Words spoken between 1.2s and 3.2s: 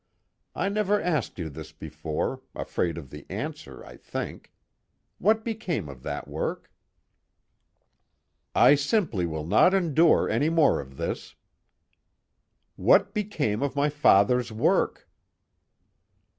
you this before, afraid of